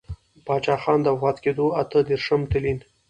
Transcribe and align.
پــاچــاخــان 0.45 0.99
د 1.03 1.07
وفــات 1.13 1.37
کـېـدو 1.43 1.65
اته 1.81 1.99
درېرشم 2.07 2.41
تـلـيـن. 2.51 2.79